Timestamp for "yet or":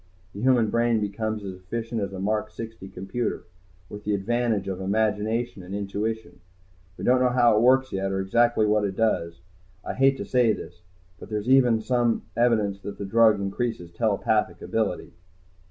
7.93-8.19